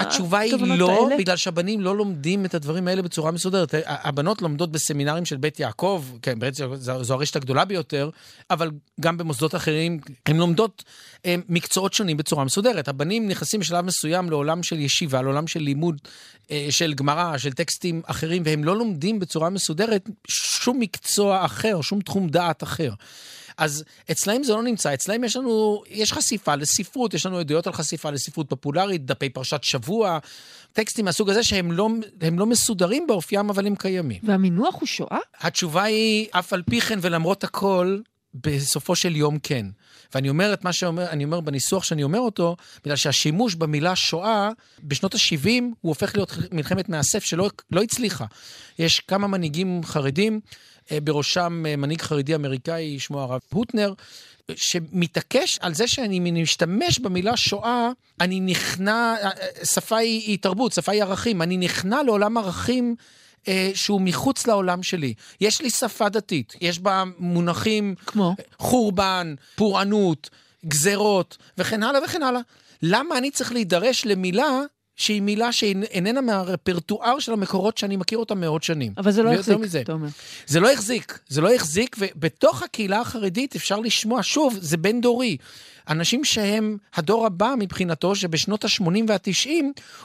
[0.00, 1.16] התשובה היא לא, האלה?
[1.16, 3.74] בגלל שהבנים לא לומדים את הדברים האלה בצורה מסודרת.
[3.86, 8.10] הבנות לומדות בסמינרים של בית יעקב, כן, בעצם זו הרשת הגדולה ביותר,
[8.50, 10.84] אבל גם במוסדות אחרים, הן לומדות
[11.24, 12.88] הם, מקצועות שונים בצורה מסודרת.
[12.88, 16.00] הבנים נכנסים בשלב מסוים לעולם של ישיבה, לעולם של לימוד,
[16.50, 22.00] אה, של גמרא, של טקסטים אחרים, והם לא לומדים בצורה מסודרת שום מקצוע אחר, שום
[22.00, 22.92] תחום דעת אחר.
[23.58, 27.72] אז אצלהם זה לא נמצא, אצלהם יש לנו, יש חשיפה לספרות, יש לנו עדויות על
[27.72, 30.18] חשיפה לספרות פופולרית, דפי פרשת שבוע,
[30.72, 31.88] טקסטים מהסוג הזה שהם לא,
[32.20, 34.18] הם לא מסודרים באופיים, אבל הם קיימים.
[34.22, 35.18] והמינוח הוא שואה?
[35.40, 37.98] התשובה היא, אף על פי כן ולמרות הכל,
[38.34, 39.66] בסופו של יום כן.
[40.14, 44.50] ואני אומר את מה שאומר, אני אומר בניסוח שאני אומר אותו, בגלל שהשימוש במילה שואה,
[44.82, 45.48] בשנות ה-70
[45.80, 48.24] הוא הופך להיות מלחמת מאסף שלא לא הצליחה.
[48.78, 50.40] יש כמה מנהיגים חרדים,
[50.92, 53.92] אה, בראשם אה, מנהיג חרדי אמריקאי, שמו הרב הוטנר,
[54.56, 59.30] שמתעקש על זה שאני משתמש במילה שואה, אני נכנע, אה,
[59.64, 62.94] שפה היא, היא תרבות, שפה היא ערכים, אני נכנע לעולם ערכים
[63.48, 65.14] אה, שהוא מחוץ לעולם שלי.
[65.40, 67.94] יש לי שפה דתית, יש בה מונחים...
[68.06, 68.34] כמו?
[68.58, 70.30] חורבן, פורענות,
[70.66, 72.40] גזרות, וכן הלאה וכן הלאה.
[72.82, 74.60] למה אני צריך להידרש למילה
[74.96, 78.92] שהיא מילה שאיננה מהרפרטואר של המקורות שאני מכיר אותם מאות שנים.
[78.96, 80.08] אבל זה לא החזיק, אתה אומר.
[80.46, 85.36] זה לא החזיק, זה לא החזיק, ובתוך הקהילה החרדית אפשר לשמוע, שוב, זה בין דורי.
[85.88, 89.50] אנשים שהם הדור הבא מבחינתו, שבשנות ה-80 וה-90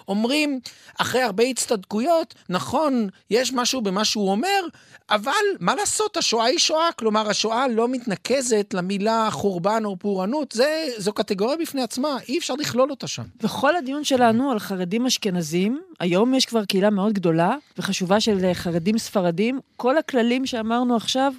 [0.07, 0.59] אומרים,
[0.97, 4.61] אחרי הרבה הצטדקויות, נכון, יש משהו במה שהוא אומר,
[5.09, 6.89] אבל מה לעשות, השואה היא שואה.
[6.95, 12.53] כלומר, השואה לא מתנקזת למילה חורבן או פורענות, זה, זו קטגוריה בפני עצמה, אי אפשר
[12.53, 13.23] לכלול אותה שם.
[13.41, 18.97] וכל הדיון שלנו על חרדים אשכנזים, היום יש כבר קהילה מאוד גדולה וחשובה של חרדים
[18.97, 21.33] ספרדים, כל הכללים שאמרנו עכשיו,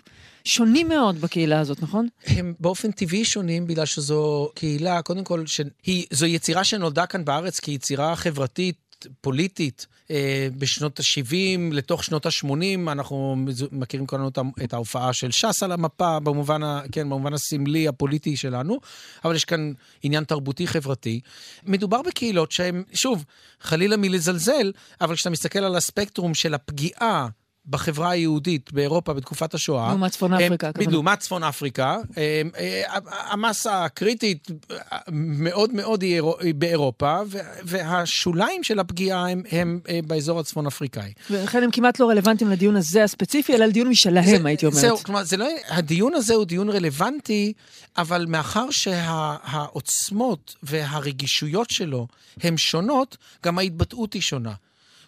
[0.44, 2.08] שונים מאוד בקהילה הזאת, נכון?
[2.26, 7.60] הם באופן טבעי שונים, בגלל שזו קהילה, קודם כל, שהיא, זו יצירה שנולדה כאן בארץ
[7.60, 8.76] כיצירה חברתית,
[9.20, 9.86] פוליטית.
[10.10, 13.36] אה, בשנות ה-70 לתוך שנות ה-80, אנחנו
[13.72, 14.30] מכירים כולנו
[14.64, 18.78] את ההופעה של ש"ס על המפה, במובן, ה, כן, במובן הסמלי הפוליטי שלנו,
[19.24, 21.20] אבל יש כאן עניין תרבותי-חברתי.
[21.64, 23.24] מדובר בקהילות שהן, שוב,
[23.60, 27.28] חלילה מלזלזל, אבל כשאתה מסתכל על הספקטרום של הפגיעה
[27.68, 29.88] בחברה היהודית באירופה בתקופת השואה.
[29.88, 30.70] לעומת צפון אפריקה.
[30.74, 31.96] הם, לעומת צפון אפריקה.
[32.18, 32.42] אה,
[33.08, 34.50] המסה הקריטית
[35.08, 37.18] מאוד מאוד היא באירופה,
[37.64, 41.12] והשוליים של הפגיעה הם, הם אה, באזור הצפון אפריקאי.
[41.30, 44.80] ולכן הם כמעט לא רלוונטיים לדיון הזה הספציפי, אלא לדיון משלהם, זה, הייתי אומרת.
[44.80, 47.52] זהו, כלומר, זה לא, הדיון הזה הוא דיון רלוונטי,
[47.96, 52.06] אבל מאחר שהעוצמות והרגישויות שלו
[52.42, 54.52] הן שונות, גם ההתבטאות היא שונה.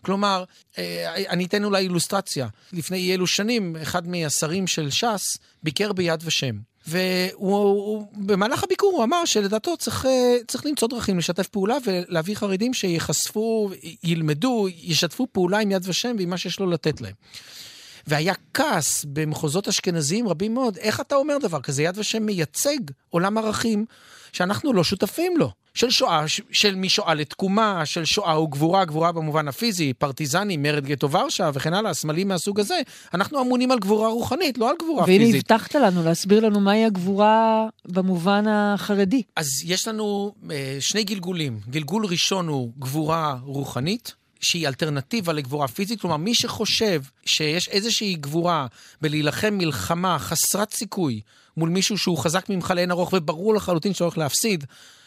[0.06, 0.44] כלומר,
[0.78, 2.48] אה, אני אתן אולי אילוסטרציה.
[2.72, 6.56] לפני אי אלו שנים, אחד מהשרים של ש"ס ביקר ביד ושם.
[6.88, 13.70] ובמהלך הביקור הוא אמר שלדעתו צריך, אה, צריך למצוא דרכים לשתף פעולה ולהביא חרדים שיחשפו,
[14.04, 17.14] ילמדו, ישתפו פעולה עם יד ושם ועם מה שיש לו לתת להם.
[18.06, 21.82] והיה כעס במחוזות אשכנזיים רבים מאוד, איך אתה אומר דבר כזה?
[21.82, 22.78] יד ושם מייצג
[23.10, 23.84] עולם ערכים
[24.32, 25.50] שאנחנו לא שותפים לו.
[25.76, 31.50] של שואה, של משואה לתקומה, של שואה וגבורה, גבורה במובן הפיזי, פרטיזנים, מרד גטו ורשה
[31.54, 32.80] וכן הלאה, סמלים מהסוג הזה.
[33.14, 35.24] אנחנו אמונים על גבורה רוחנית, לא על גבורה והנה פיזית.
[35.24, 39.22] והנה הבטחת לנו להסביר לנו מהי הגבורה במובן החרדי.
[39.36, 41.60] אז יש לנו אה, שני גלגולים.
[41.70, 44.14] גלגול ראשון הוא גבורה רוחנית.
[44.40, 48.66] שהיא אלטרנטיבה לגבורה פיזית, כלומר, מי שחושב שיש איזושהי גבורה
[49.00, 51.20] בלהילחם מלחמה חסרת סיכוי
[51.56, 54.64] מול מישהו שהוא חזק ממך לאין ארוך וברור לחלוטין שהולך להפסיד,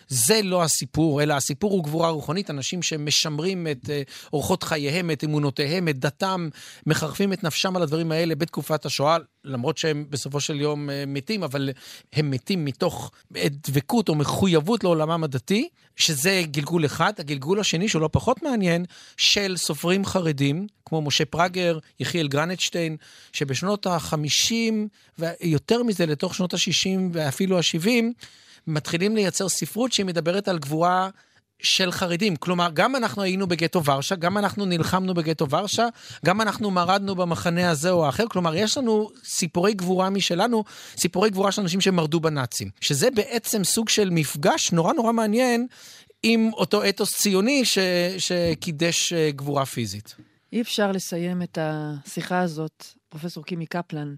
[0.10, 4.02] זה לא הסיפור, אלא הסיפור הוא גבורה רוחנית, אנשים שמשמרים את אה,
[4.34, 6.50] אורחות חייהם, את אמונותיהם, את דתם,
[6.88, 11.44] מחרפים את נפשם על הדברים האלה בתקופת השואה, למרות שהם בסופו של יום אה, מתים,
[11.44, 11.70] אבל
[12.14, 13.12] הם מתים מתוך
[13.68, 17.14] דבקות או מחויבות לעולמם הדתי, שזה גלגול אחד.
[17.18, 18.86] הגלגול השני, שהוא לא פחות מעניין,
[19.18, 22.98] של סופרים חרדים, כמו משה פרגר, יחיאל גרנטשטיין,
[23.34, 24.54] שבשנות ה-50,
[25.20, 28.04] ויותר מזה, לתוך שנות ה-60 ואפילו ה-70,
[28.70, 31.10] מתחילים לייצר ספרות שהיא מדברת על גבורה
[31.62, 32.36] של חרדים.
[32.36, 35.88] כלומר, גם אנחנו היינו בגטו ורשה, גם אנחנו נלחמנו בגטו ורשה,
[36.26, 38.28] גם אנחנו מרדנו במחנה הזה או האחר.
[38.28, 40.64] כלומר, יש לנו סיפורי גבורה משלנו,
[40.98, 42.70] סיפורי גבורה של אנשים שמרדו בנאצים.
[42.82, 45.68] שזה בעצם סוג של מפגש נורא נורא מעניין
[46.24, 47.78] עם אותו אתוס ציוני ש...
[48.18, 50.16] שקידש אה, גבורה פיזית.
[50.54, 54.16] אי אפשר לסיים את השיחה הזאת, פרופסור קימי קפלן,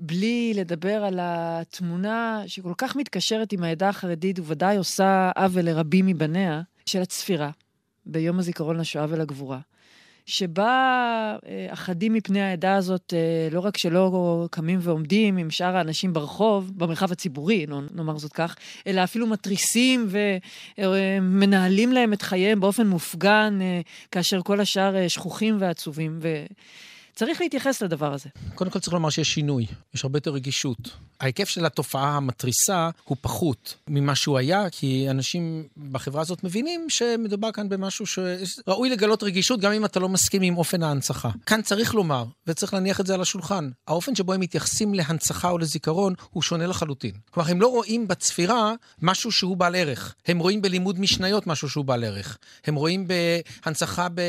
[0.00, 6.62] בלי לדבר על התמונה שכל כך מתקשרת עם העדה החרדית, וודאי עושה עוול לרבים מבניה,
[6.86, 7.50] של הצפירה
[8.06, 9.58] ביום הזיכרון לשואה ולגבורה.
[10.26, 16.12] שבה אה, אחדים מפני העדה הזאת, אה, לא רק שלא קמים ועומדים עם שאר האנשים
[16.12, 18.56] ברחוב, במרחב הציבורי, נאמר זאת כך,
[18.86, 20.08] אלא אפילו מתריסים
[20.78, 23.80] ומנהלים להם את חייהם באופן מופגן, אה,
[24.10, 26.18] כאשר כל השאר שכוחים ועצובים.
[26.22, 26.44] ו...
[27.16, 28.28] צריך להתייחס לדבר הזה.
[28.54, 30.78] קודם כל צריך לומר שיש שינוי, יש הרבה יותר רגישות.
[31.20, 37.52] ההיקף של התופעה המתריסה הוא פחות ממה שהוא היה, כי אנשים בחברה הזאת מבינים שמדובר
[37.52, 41.30] כאן במשהו שראוי לגלות רגישות גם אם אתה לא מסכים עם אופן ההנצחה.
[41.46, 45.58] כאן צריך לומר, וצריך להניח את זה על השולחן, האופן שבו הם מתייחסים להנצחה או
[45.58, 47.12] לזיכרון הוא שונה לחלוטין.
[47.30, 50.14] כלומר, הם לא רואים בצפירה משהו שהוא בעל ערך.
[50.26, 52.38] הם רואים בלימוד משניות משהו שהוא בעל ערך.
[52.64, 54.20] הם רואים בהנצחה ב...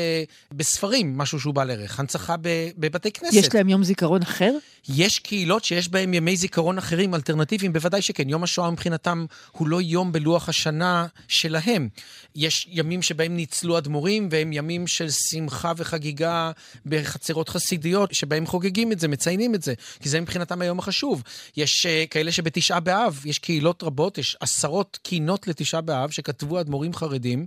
[0.52, 2.00] בספרים משהו שהוא בעל ערך.
[2.00, 2.48] הנצחה ב...
[2.78, 3.34] בבתי כנסת.
[3.34, 4.54] יש להם יום זיכרון אחר?
[4.88, 8.28] יש קהילות שיש בהם ימי זיכרון אחרים, אלטרנטיביים, בוודאי שכן.
[8.28, 11.88] יום השואה מבחינתם הוא לא יום בלוח השנה שלהם.
[12.36, 16.50] יש ימים שבהם ניצלו אדמו"רים, והם ימים של שמחה וחגיגה
[16.86, 21.22] בחצרות חסידיות, שבהם חוגגים את זה, מציינים את זה, כי זה מבחינתם היום החשוב.
[21.56, 26.94] יש uh, כאלה שבתשעה באב, יש קהילות רבות, יש עשרות קינות לתשעה באב שכתבו אדמו"רים
[26.94, 27.46] חרדים.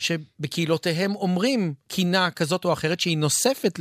[0.00, 3.80] שבקהילותיהם אומרים קינה כזאת או אחרת שהיא נוספת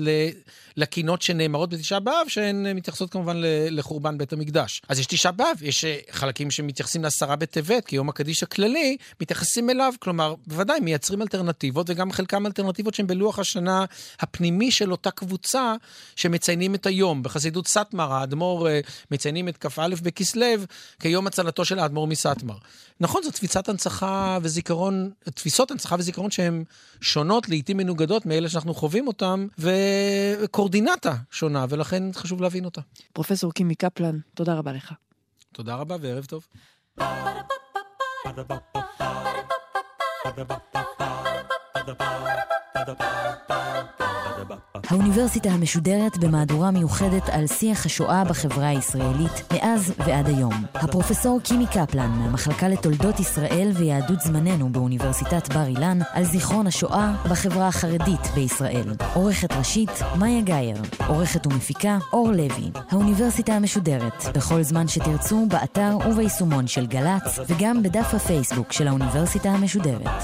[0.77, 3.37] לקינות שנאמרות בתשעה באב, שהן מתייחסות כמובן
[3.71, 4.81] לחורבן בית המקדש.
[4.89, 9.69] אז יש תשעה באב, יש אה, חלקים שמתייחסים לעשרה בטבת, כי יום הקדיש הכללי, מתייחסים
[9.69, 13.85] אליו, כלומר, בוודאי, מייצרים אלטרנטיבות, וגם חלקם אלטרנטיבות שהן בלוח השנה
[14.19, 15.73] הפנימי של אותה קבוצה
[16.15, 17.23] שמציינים את היום.
[17.23, 18.79] בחסידות סאטמר, האדמו"ר אה,
[19.11, 20.45] מציינים את כ"א בכסלו
[20.99, 22.55] כיום הצלתו של האדמו"ר מסאטמר.
[22.99, 26.63] נכון, זו תפיסת הנצחה וזיכרון, תפיסות הנצחה וזיכרון שהן
[27.01, 32.81] שונות, לעיתים מנוגדות מאלה שאנחנו חווים אותן, וקורדינטה שונה, ולכן חשוב להבין אותה.
[33.13, 34.93] פרופסור קימי קפלן, תודה רבה לך.
[35.53, 36.47] תודה רבה וערב טוב.
[44.89, 50.53] האוניברסיטה המשודרת במהדורה מיוחדת על שיח השואה בחברה הישראלית מאז ועד היום.
[50.75, 57.67] הפרופסור קימי קפלן מהמחלקה לתולדות ישראל ויהדות זמננו באוניברסיטת בר אילן על זיכרון השואה בחברה
[57.67, 58.93] החרדית בישראל.
[59.13, 60.77] עורכת ראשית מאיה גאייר,
[61.07, 62.71] עורכת ומפיקה אור לוי.
[62.91, 70.23] האוניברסיטה המשודרת, בכל זמן שתרצו, באתר וביישומון של גל"צ וגם בדף הפייסבוק של האוניברסיטה המשודרת.